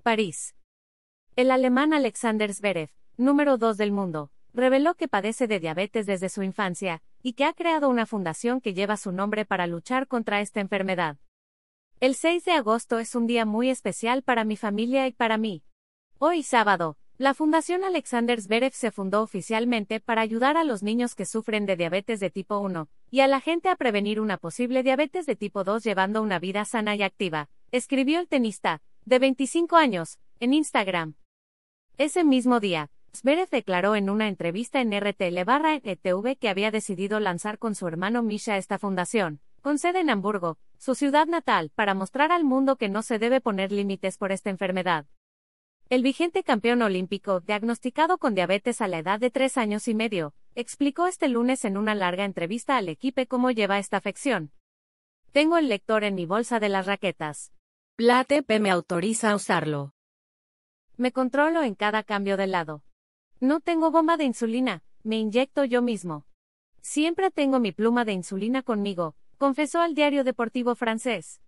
París. 0.00 0.54
El 1.36 1.50
alemán 1.50 1.92
Alexander 1.92 2.52
Zverev, 2.54 2.88
número 3.18 3.58
2 3.58 3.76
del 3.76 3.92
mundo, 3.92 4.30
reveló 4.54 4.94
que 4.94 5.08
padece 5.08 5.46
de 5.46 5.60
diabetes 5.60 6.06
desde 6.06 6.30
su 6.30 6.42
infancia, 6.42 7.02
y 7.22 7.34
que 7.34 7.44
ha 7.44 7.52
creado 7.52 7.90
una 7.90 8.06
fundación 8.06 8.62
que 8.62 8.72
lleva 8.72 8.96
su 8.96 9.12
nombre 9.12 9.44
para 9.44 9.66
luchar 9.66 10.08
contra 10.08 10.40
esta 10.40 10.60
enfermedad. 10.60 11.18
El 12.00 12.14
6 12.14 12.46
de 12.46 12.52
agosto 12.52 12.98
es 12.98 13.14
un 13.14 13.26
día 13.26 13.44
muy 13.44 13.68
especial 13.68 14.22
para 14.22 14.44
mi 14.44 14.56
familia 14.56 15.06
y 15.06 15.12
para 15.12 15.36
mí. 15.36 15.62
Hoy 16.18 16.42
sábado, 16.42 16.96
la 17.18 17.34
Fundación 17.34 17.84
Alexander 17.84 18.40
Zverev 18.40 18.72
se 18.72 18.90
fundó 18.90 19.20
oficialmente 19.20 20.00
para 20.00 20.22
ayudar 20.22 20.56
a 20.56 20.64
los 20.64 20.82
niños 20.82 21.14
que 21.14 21.26
sufren 21.26 21.66
de 21.66 21.76
diabetes 21.76 22.20
de 22.20 22.30
tipo 22.30 22.58
1 22.58 22.88
y 23.10 23.20
a 23.20 23.26
la 23.26 23.40
gente 23.40 23.68
a 23.68 23.76
prevenir 23.76 24.18
una 24.18 24.38
posible 24.38 24.82
diabetes 24.82 25.26
de 25.26 25.36
tipo 25.36 25.62
2 25.62 25.84
llevando 25.84 26.22
una 26.22 26.38
vida 26.38 26.64
sana 26.64 26.96
y 26.96 27.02
activa, 27.02 27.50
escribió 27.70 28.18
el 28.20 28.28
tenista, 28.28 28.80
de 29.10 29.18
25 29.18 29.74
años, 29.74 30.20
en 30.38 30.54
Instagram. 30.54 31.16
Ese 31.98 32.22
mismo 32.22 32.60
día, 32.60 32.92
Zverev 33.12 33.50
declaró 33.50 33.96
en 33.96 34.08
una 34.08 34.28
entrevista 34.28 34.80
en 34.80 34.92
RTL 34.92 35.42
barra 35.44 35.74
ETV 35.74 36.36
que 36.38 36.48
había 36.48 36.70
decidido 36.70 37.18
lanzar 37.18 37.58
con 37.58 37.74
su 37.74 37.88
hermano 37.88 38.22
Misha 38.22 38.56
esta 38.56 38.78
fundación, 38.78 39.40
con 39.62 39.80
sede 39.80 39.98
en 39.98 40.10
Hamburgo, 40.10 40.58
su 40.78 40.94
ciudad 40.94 41.26
natal, 41.26 41.72
para 41.74 41.92
mostrar 41.92 42.30
al 42.30 42.44
mundo 42.44 42.76
que 42.76 42.88
no 42.88 43.02
se 43.02 43.18
debe 43.18 43.40
poner 43.40 43.72
límites 43.72 44.16
por 44.16 44.30
esta 44.30 44.48
enfermedad. 44.48 45.06
El 45.88 46.04
vigente 46.04 46.44
campeón 46.44 46.80
olímpico, 46.80 47.40
diagnosticado 47.40 48.16
con 48.16 48.36
diabetes 48.36 48.80
a 48.80 48.86
la 48.86 48.98
edad 48.98 49.18
de 49.18 49.32
tres 49.32 49.58
años 49.58 49.88
y 49.88 49.94
medio, 49.96 50.34
explicó 50.54 51.08
este 51.08 51.26
lunes 51.26 51.64
en 51.64 51.76
una 51.76 51.96
larga 51.96 52.24
entrevista 52.24 52.76
al 52.76 52.88
equipo 52.88 53.22
cómo 53.26 53.50
lleva 53.50 53.80
esta 53.80 53.96
afección. 53.96 54.52
Tengo 55.32 55.58
el 55.58 55.68
lector 55.68 56.04
en 56.04 56.14
mi 56.14 56.26
bolsa 56.26 56.60
de 56.60 56.68
las 56.68 56.86
raquetas. 56.86 57.50
La 57.98 58.20
ATP 58.20 58.60
me 58.60 58.70
autoriza 58.70 59.30
a 59.30 59.34
usarlo. 59.34 59.94
Me 60.96 61.12
controlo 61.12 61.62
en 61.62 61.74
cada 61.74 62.02
cambio 62.02 62.36
de 62.36 62.46
lado. 62.46 62.82
No 63.40 63.60
tengo 63.60 63.90
bomba 63.90 64.16
de 64.16 64.24
insulina, 64.24 64.82
me 65.02 65.16
inyecto 65.16 65.64
yo 65.64 65.82
mismo. 65.82 66.26
Siempre 66.80 67.30
tengo 67.30 67.60
mi 67.60 67.72
pluma 67.72 68.04
de 68.04 68.12
insulina 68.12 68.62
conmigo, 68.62 69.14
confesó 69.38 69.80
al 69.80 69.94
diario 69.94 70.24
deportivo 70.24 70.74
francés. 70.74 71.40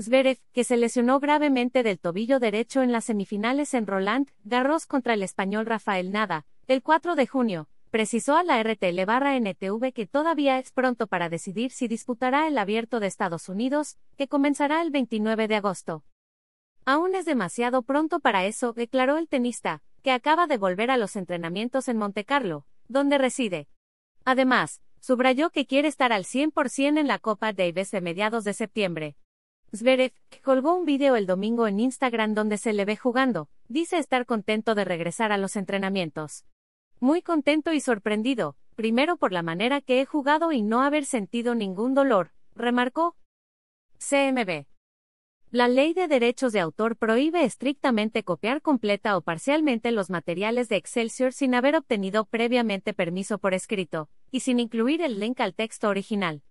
Zverev, 0.00 0.38
que 0.52 0.64
se 0.64 0.76
lesionó 0.76 1.20
gravemente 1.20 1.82
del 1.82 1.98
tobillo 1.98 2.40
derecho 2.40 2.82
en 2.82 2.92
las 2.92 3.04
semifinales 3.04 3.74
en 3.74 3.86
Roland 3.86 4.30
Garros 4.44 4.86
contra 4.86 5.14
el 5.14 5.22
español 5.22 5.66
Rafael 5.66 6.10
Nada, 6.10 6.46
el 6.66 6.82
4 6.82 7.14
de 7.14 7.26
junio, 7.26 7.68
precisó 7.92 8.36
a 8.36 8.42
la 8.42 8.58
RTL 8.62 9.04
barra 9.04 9.36
NTV 9.36 9.92
que 9.92 10.06
todavía 10.06 10.58
es 10.58 10.72
pronto 10.72 11.06
para 11.06 11.28
decidir 11.28 11.72
si 11.72 11.88
disputará 11.88 12.48
el 12.48 12.56
abierto 12.56 13.00
de 13.00 13.06
Estados 13.06 13.50
Unidos, 13.50 13.98
que 14.16 14.28
comenzará 14.28 14.80
el 14.80 14.90
29 14.90 15.46
de 15.46 15.56
agosto. 15.56 16.02
Aún 16.86 17.14
es 17.14 17.26
demasiado 17.26 17.82
pronto 17.82 18.18
para 18.18 18.46
eso, 18.46 18.72
declaró 18.72 19.18
el 19.18 19.28
tenista, 19.28 19.82
que 20.02 20.10
acaba 20.10 20.46
de 20.46 20.56
volver 20.56 20.90
a 20.90 20.96
los 20.96 21.16
entrenamientos 21.16 21.86
en 21.86 21.98
Montecarlo, 21.98 22.64
donde 22.88 23.18
reside. 23.18 23.68
Además, 24.24 24.80
subrayó 24.98 25.50
que 25.50 25.66
quiere 25.66 25.88
estar 25.88 26.14
al 26.14 26.24
100% 26.24 26.98
en 26.98 27.06
la 27.06 27.18
Copa 27.18 27.52
Davis 27.52 27.90
de 27.90 28.00
mediados 28.00 28.44
de 28.44 28.54
septiembre. 28.54 29.16
Zverev, 29.76 30.14
colgó 30.42 30.74
un 30.76 30.86
video 30.86 31.14
el 31.14 31.26
domingo 31.26 31.66
en 31.66 31.78
Instagram 31.78 32.32
donde 32.32 32.56
se 32.56 32.72
le 32.72 32.86
ve 32.86 32.96
jugando, 32.96 33.50
dice 33.68 33.98
estar 33.98 34.24
contento 34.24 34.74
de 34.74 34.86
regresar 34.86 35.30
a 35.30 35.36
los 35.36 35.56
entrenamientos. 35.56 36.46
Muy 37.02 37.20
contento 37.20 37.72
y 37.72 37.80
sorprendido, 37.80 38.54
primero 38.76 39.16
por 39.16 39.32
la 39.32 39.42
manera 39.42 39.80
que 39.80 40.00
he 40.00 40.06
jugado 40.06 40.52
y 40.52 40.62
no 40.62 40.82
haber 40.82 41.04
sentido 41.04 41.56
ningún 41.56 41.94
dolor, 41.94 42.30
remarcó. 42.54 43.16
CMB. 43.98 44.66
La 45.50 45.66
ley 45.66 45.94
de 45.94 46.06
derechos 46.06 46.52
de 46.52 46.60
autor 46.60 46.96
prohíbe 46.96 47.42
estrictamente 47.42 48.22
copiar 48.22 48.62
completa 48.62 49.16
o 49.16 49.20
parcialmente 49.20 49.90
los 49.90 50.10
materiales 50.10 50.68
de 50.68 50.76
Excelsior 50.76 51.32
sin 51.32 51.56
haber 51.56 51.74
obtenido 51.74 52.24
previamente 52.24 52.94
permiso 52.94 53.38
por 53.38 53.52
escrito, 53.52 54.08
y 54.30 54.38
sin 54.38 54.60
incluir 54.60 55.02
el 55.02 55.18
link 55.18 55.40
al 55.40 55.54
texto 55.54 55.88
original. 55.88 56.44